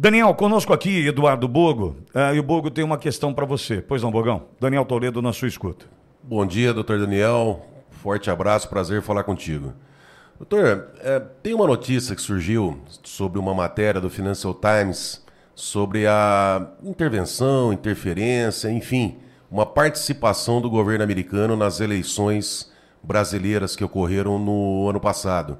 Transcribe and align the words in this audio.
Daniel, 0.00 0.34
conosco 0.34 0.72
aqui, 0.72 1.08
Eduardo 1.08 1.46
Bogo. 1.46 1.94
Uh, 2.14 2.34
e 2.34 2.40
o 2.40 2.42
Bogo 2.42 2.70
tem 2.70 2.82
uma 2.82 2.96
questão 2.96 3.34
para 3.34 3.44
você. 3.44 3.82
Pois 3.82 4.02
não, 4.02 4.10
Bogão? 4.10 4.44
Daniel 4.58 4.86
Toledo 4.86 5.20
na 5.20 5.30
sua 5.30 5.46
escuta. 5.46 5.84
Bom 6.22 6.46
dia, 6.46 6.72
doutor 6.72 6.98
Daniel. 6.98 7.66
Forte 7.90 8.30
abraço, 8.30 8.66
prazer 8.70 9.02
falar 9.02 9.24
contigo. 9.24 9.74
Doutor, 10.38 10.88
é, 11.00 11.20
tem 11.42 11.52
uma 11.52 11.66
notícia 11.66 12.16
que 12.16 12.22
surgiu 12.22 12.80
sobre 13.02 13.38
uma 13.38 13.52
matéria 13.52 14.00
do 14.00 14.08
Financial 14.08 14.54
Times 14.54 15.22
sobre 15.54 16.06
a 16.06 16.66
intervenção, 16.82 17.70
interferência, 17.70 18.70
enfim, 18.70 19.18
uma 19.50 19.66
participação 19.66 20.62
do 20.62 20.70
governo 20.70 21.04
americano 21.04 21.58
nas 21.58 21.78
eleições 21.78 22.72
brasileiras 23.02 23.76
que 23.76 23.84
ocorreram 23.84 24.38
no 24.38 24.88
ano 24.88 24.98
passado. 24.98 25.58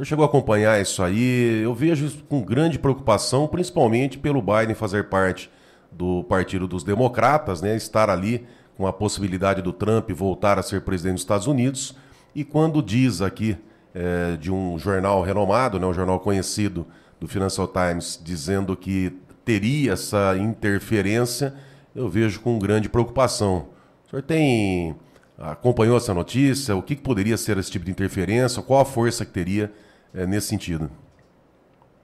Senhor 0.00 0.06
chegou 0.06 0.24
a 0.24 0.28
acompanhar 0.28 0.80
isso 0.80 1.02
aí? 1.02 1.60
Eu 1.62 1.74
vejo 1.74 2.06
isso 2.06 2.24
com 2.26 2.40
grande 2.40 2.78
preocupação, 2.78 3.46
principalmente 3.46 4.16
pelo 4.16 4.40
Biden 4.40 4.74
fazer 4.74 5.10
parte 5.10 5.50
do 5.92 6.24
Partido 6.24 6.66
dos 6.66 6.82
Democratas, 6.82 7.60
né, 7.60 7.76
estar 7.76 8.08
ali 8.08 8.46
com 8.78 8.86
a 8.86 8.92
possibilidade 8.94 9.60
do 9.60 9.74
Trump 9.74 10.10
voltar 10.12 10.58
a 10.58 10.62
ser 10.62 10.80
presidente 10.82 11.14
dos 11.14 11.22
Estados 11.22 11.46
Unidos. 11.46 11.94
E 12.34 12.44
quando 12.44 12.82
diz 12.82 13.20
aqui 13.20 13.58
é, 13.94 14.38
de 14.38 14.50
um 14.50 14.78
jornal 14.78 15.20
renomado, 15.20 15.78
né, 15.78 15.86
um 15.86 15.92
jornal 15.92 16.18
conhecido 16.18 16.86
do 17.18 17.28
Financial 17.28 17.68
Times, 17.68 18.18
dizendo 18.24 18.74
que 18.74 19.12
teria 19.44 19.92
essa 19.92 20.34
interferência, 20.38 21.52
eu 21.94 22.08
vejo 22.08 22.40
com 22.40 22.58
grande 22.58 22.88
preocupação. 22.88 23.66
O 24.06 24.10
senhor 24.10 24.22
tem 24.22 24.96
acompanhou 25.38 25.96
essa 25.96 26.14
notícia? 26.14 26.74
O 26.74 26.82
que, 26.82 26.96
que 26.96 27.02
poderia 27.02 27.36
ser 27.36 27.58
esse 27.58 27.70
tipo 27.70 27.84
de 27.84 27.90
interferência? 27.90 28.62
Qual 28.62 28.80
a 28.80 28.84
força 28.84 29.26
que 29.26 29.32
teria 29.32 29.70
é, 30.14 30.26
nesse 30.26 30.48
sentido? 30.48 30.90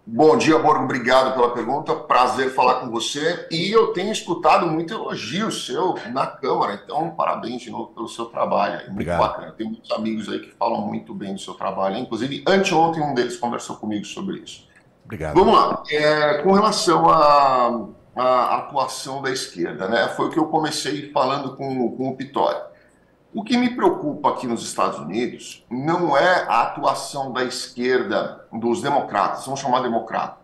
Bom 0.09 0.37
dia, 0.37 0.57
Borgo. 0.57 0.85
Obrigado 0.85 1.35
pela 1.35 1.53
pergunta. 1.53 1.93
Prazer 1.93 2.51
falar 2.51 2.77
com 2.77 2.89
você. 2.89 3.49
E 3.51 3.73
eu 3.73 3.89
tenho 3.89 4.13
escutado 4.13 4.65
muito 4.69 4.95
elogio 4.95 5.51
seu 5.51 5.97
na 6.13 6.25
Câmara, 6.29 6.81
então 6.85 7.11
parabéns 7.11 7.63
de 7.63 7.71
novo 7.71 7.89
pelo 7.89 8.09
seu 8.09 8.27
trabalho. 8.27 8.77
Muito 8.77 8.93
Obrigado. 8.93 9.19
bacana. 9.19 9.51
Tem 9.51 9.67
muitos 9.67 9.91
amigos 9.91 10.29
aí 10.29 10.39
que 10.39 10.53
falam 10.53 10.81
muito 10.83 11.13
bem 11.13 11.35
do 11.35 11.41
seu 11.41 11.55
trabalho. 11.55 11.99
Inclusive, 11.99 12.45
anteontem 12.47 13.03
um 13.03 13.15
deles 13.15 13.37
conversou 13.37 13.75
comigo 13.77 14.05
sobre 14.05 14.39
isso. 14.39 14.69
Obrigado. 15.05 15.35
Vamos 15.35 15.53
lá. 15.53 15.83
É, 15.91 16.35
com 16.43 16.53
relação 16.53 17.09
à, 17.09 17.89
à 18.15 18.57
atuação 18.59 19.21
da 19.21 19.31
esquerda, 19.33 19.89
né? 19.89 20.07
Foi 20.09 20.27
o 20.27 20.31
que 20.31 20.39
eu 20.39 20.47
comecei 20.47 21.11
falando 21.11 21.57
com, 21.57 21.97
com 21.97 22.11
o 22.11 22.17
Pitório. 22.17 22.61
O 23.35 23.43
que 23.45 23.57
me 23.57 23.75
preocupa 23.75 24.31
aqui 24.31 24.47
nos 24.47 24.63
Estados 24.63 24.99
Unidos 24.99 25.65
não 25.71 26.17
é 26.17 26.45
a 26.49 26.63
atuação 26.63 27.33
da 27.33 27.45
esquerda, 27.45 28.47
dos 28.53 28.81
democratas, 28.81 29.45
vamos 29.45 29.61
chamar 29.61 29.83
democrata, 29.83 30.39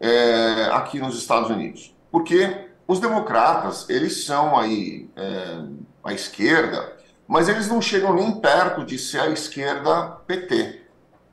é, 0.00 0.64
aqui 0.72 0.98
nos 0.98 1.16
Estados 1.16 1.50
Unidos. 1.50 1.94
Porque 2.10 2.68
os 2.86 2.98
democratas, 2.98 3.88
eles 3.88 4.24
são 4.24 4.58
aí 4.58 5.08
é, 5.16 5.64
a 6.04 6.12
esquerda, 6.12 6.96
mas 7.28 7.48
eles 7.48 7.68
não 7.68 7.80
chegam 7.80 8.12
nem 8.14 8.32
perto 8.40 8.84
de 8.84 8.98
ser 8.98 9.20
a 9.20 9.28
esquerda 9.28 10.18
PT. 10.26 10.82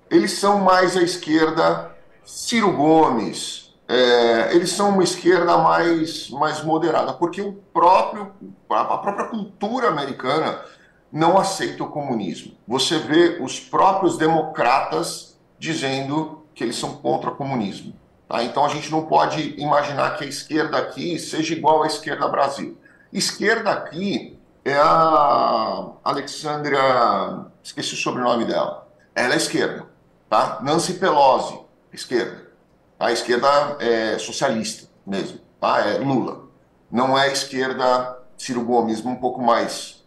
Eles 0.09 0.33
são 0.33 0.59
mais 0.59 0.95
a 0.95 1.01
esquerda 1.01 1.91
Ciro 2.23 2.71
Gomes, 2.71 3.69
é, 3.87 4.55
eles 4.55 4.71
são 4.71 4.89
uma 4.89 5.03
esquerda 5.03 5.57
mais, 5.57 6.29
mais 6.29 6.63
moderada, 6.63 7.11
porque 7.13 7.41
o 7.41 7.53
próprio, 7.73 8.31
a 8.69 8.97
própria 8.99 9.25
cultura 9.25 9.89
americana 9.89 10.61
não 11.11 11.37
aceita 11.37 11.83
o 11.83 11.89
comunismo. 11.89 12.53
Você 12.67 12.99
vê 12.99 13.37
os 13.41 13.59
próprios 13.59 14.17
democratas 14.17 15.37
dizendo 15.57 16.45
que 16.53 16.63
eles 16.63 16.75
são 16.75 16.97
contra 16.97 17.29
o 17.29 17.35
comunismo. 17.35 17.93
Tá? 18.27 18.43
Então 18.43 18.63
a 18.63 18.69
gente 18.69 18.91
não 18.91 19.05
pode 19.05 19.59
imaginar 19.59 20.15
que 20.17 20.23
a 20.23 20.27
esquerda 20.27 20.77
aqui 20.77 21.17
seja 21.17 21.53
igual 21.53 21.83
à 21.83 21.87
esquerda 21.87 22.27
Brasil. 22.27 22.77
Esquerda 23.11 23.71
aqui 23.71 24.37
é 24.63 24.75
a 24.75 25.87
Alexandria, 26.03 26.79
esqueci 27.63 27.95
o 27.95 27.97
sobrenome 27.97 28.45
dela. 28.45 28.87
Ela 29.15 29.33
é 29.33 29.37
esquerda, 29.37 29.87
tá? 30.29 30.59
Nancy 30.61 30.93
Pelosi, 30.93 31.59
esquerda. 31.91 32.49
A 32.99 33.11
esquerda 33.11 33.47
é 33.79 34.19
socialista 34.19 34.87
mesmo, 35.05 35.39
tá? 35.59 35.79
É 35.87 35.97
Lula. 35.97 36.43
Não 36.91 37.17
é 37.17 37.31
esquerda 37.31 38.19
Ciro 38.37 38.63
Gomes, 38.63 39.03
um 39.03 39.15
pouco 39.15 39.41
mais 39.41 39.98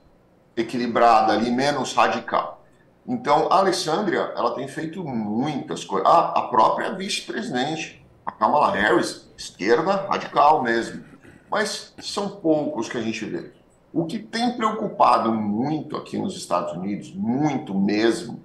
equilibrada 0.57 1.33
ali, 1.33 1.51
menos 1.51 1.95
radical. 1.95 2.65
Então, 3.07 3.49
a 3.51 3.59
Alessandria, 3.59 4.33
ela 4.37 4.55
tem 4.55 4.69
feito 4.69 5.05
muitas 5.05 5.85
coisas. 5.85 6.07
Ah, 6.09 6.33
a 6.37 6.43
própria 6.43 6.95
vice-presidente, 6.95 8.05
a 8.25 8.31
Kamala 8.31 8.71
Harris, 8.71 9.29
esquerda 9.37 10.07
radical 10.09 10.63
mesmo. 10.63 11.05
Mas 11.51 11.93
são 12.01 12.29
poucos 12.29 12.89
que 12.89 12.97
a 12.97 13.03
gente 13.03 13.25
vê. 13.25 13.53
O 13.93 14.07
que 14.07 14.19
tem 14.19 14.57
preocupado 14.57 15.33
muito 15.33 15.97
aqui 15.97 16.17
nos 16.17 16.37
Estados 16.37 16.73
Unidos, 16.73 17.13
muito 17.13 17.75
mesmo, 17.75 18.41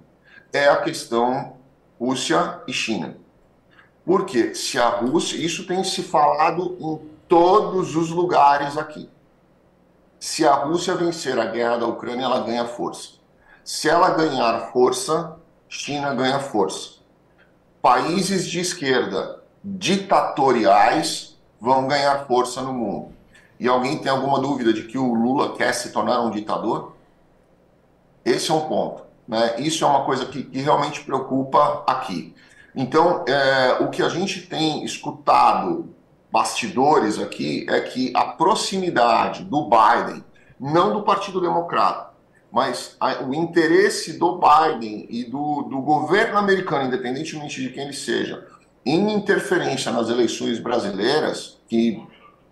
é 0.52 0.68
a 0.68 0.82
questão 0.82 1.56
Rússia 1.98 2.60
e 2.66 2.72
China. 2.72 3.16
Porque 4.04 4.54
se 4.54 4.78
a 4.78 4.88
Rússia, 4.88 5.36
isso 5.36 5.66
tem 5.66 5.82
se 5.84 6.02
falado 6.02 6.76
em 6.80 6.98
todos 7.28 7.94
os 7.94 8.10
lugares 8.10 8.76
aqui. 8.76 9.08
Se 10.20 10.46
a 10.46 10.52
Rússia 10.54 10.94
vencer 10.94 11.38
a 11.38 11.46
guerra 11.46 11.78
da 11.78 11.86
Ucrânia, 11.86 12.24
ela 12.24 12.40
ganha 12.40 12.64
força. 12.64 13.10
Se 13.62 13.88
ela 13.88 14.10
ganhar 14.10 14.72
força, 14.72 15.36
China 15.68 16.14
ganha 16.14 16.40
força. 16.40 16.98
Países 17.80 18.46
de 18.46 18.60
esquerda 18.60 19.42
ditatoriais 19.62 21.38
vão 21.60 21.86
ganhar 21.86 22.26
força 22.26 22.62
no 22.62 22.72
mundo. 22.72 23.12
E 23.60 23.68
alguém 23.68 23.98
tem 23.98 24.10
alguma 24.10 24.40
dúvida 24.40 24.72
de 24.72 24.84
que 24.84 24.98
o 24.98 25.14
Lula 25.14 25.56
quer 25.56 25.72
se 25.72 25.92
tornar 25.92 26.20
um 26.20 26.30
ditador? 26.30 26.96
Esse 28.24 28.50
é 28.50 28.54
um 28.54 28.68
ponto. 28.68 29.02
Né? 29.26 29.60
Isso 29.60 29.84
é 29.84 29.86
uma 29.86 30.04
coisa 30.04 30.26
que, 30.26 30.42
que 30.42 30.60
realmente 30.60 31.04
preocupa 31.04 31.84
aqui. 31.86 32.34
Então, 32.74 33.24
é, 33.26 33.78
o 33.80 33.90
que 33.90 34.02
a 34.02 34.08
gente 34.08 34.42
tem 34.42 34.84
escutado 34.84 35.94
bastidores 36.30 37.18
aqui 37.18 37.66
é 37.68 37.80
que 37.80 38.12
a 38.14 38.24
proximidade 38.24 39.44
do 39.44 39.68
Biden, 39.68 40.24
não 40.60 40.92
do 40.92 41.02
Partido 41.02 41.40
Democrata, 41.40 42.08
mas 42.50 42.96
a, 42.98 43.22
o 43.22 43.34
interesse 43.34 44.18
do 44.18 44.38
Biden 44.38 45.06
e 45.10 45.24
do, 45.24 45.62
do 45.62 45.80
governo 45.80 46.38
americano, 46.38 46.86
independentemente 46.86 47.60
de 47.60 47.70
quem 47.70 47.84
ele 47.84 47.92
seja, 47.92 48.46
em 48.84 49.12
interferência 49.12 49.92
nas 49.92 50.08
eleições 50.08 50.58
brasileiras, 50.58 51.58
que 51.68 52.02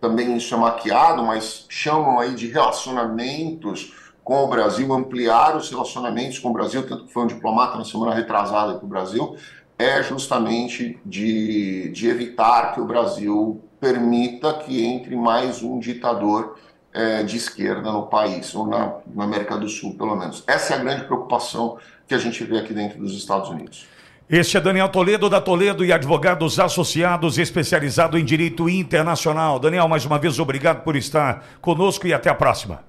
também 0.01 0.37
isso 0.37 0.55
é 0.55 0.59
maquiado, 0.59 1.23
mas 1.23 1.67
chamam 1.69 2.19
aí 2.19 2.35
de 2.35 2.49
relacionamentos 2.49 3.93
com 4.23 4.45
o 4.45 4.49
Brasil, 4.49 4.93
ampliar 4.93 5.57
os 5.57 5.71
relacionamentos 5.71 6.39
com 6.39 6.51
o 6.51 6.53
Brasil, 6.53 6.87
tanto 6.87 7.07
que 7.07 7.13
foi 7.13 7.23
um 7.23 7.29
diplomata 7.29 7.79
na 7.79 7.85
semana 7.85 8.13
retrasada 8.13 8.75
para 8.75 8.85
o 8.85 8.89
Brasil, 8.89 9.37
é 9.79 10.03
justamente 10.03 10.99
de, 11.05 11.91
de 11.91 12.09
evitar 12.09 12.73
que 12.73 12.81
o 12.81 12.85
Brasil 12.85 13.63
permita 13.81 14.55
que 14.55 14.85
entre 14.85 15.15
mais 15.15 15.63
um 15.63 15.79
ditador 15.79 16.57
é, 16.93 17.23
de 17.23 17.37
esquerda 17.37 17.93
no 17.93 18.07
país, 18.07 18.55
ou 18.55 18.67
na, 18.67 18.95
na 19.15 19.25
América 19.25 19.57
do 19.57 19.69
Sul, 19.69 19.95
pelo 19.97 20.17
menos. 20.17 20.43
Essa 20.47 20.75
é 20.75 20.77
a 20.77 20.81
grande 20.81 21.05
preocupação 21.05 21.77
que 22.09 22.15
a 22.15 22.19
gente 22.19 22.43
vê 22.45 22.59
aqui 22.59 22.73
dentro 22.73 22.99
dos 22.99 23.13
Estados 23.15 23.51
Unidos. 23.51 23.87
Este 24.29 24.57
é 24.57 24.61
Daniel 24.61 24.89
Toledo, 24.89 25.29
da 25.29 25.41
Toledo 25.41 25.85
e 25.85 25.93
Advogados 25.93 26.59
Associados, 26.59 27.39
especializado 27.39 28.19
em 28.19 28.25
Direito 28.25 28.69
Internacional. 28.69 29.61
Daniel, 29.61 29.87
mais 29.87 30.05
uma 30.05 30.19
vez, 30.19 30.41
obrigado 30.41 30.83
por 30.83 30.97
estar 30.97 31.47
conosco 31.61 32.07
e 32.07 32.15
até 32.15 32.29
a 32.29 32.35
próxima. 32.35 32.81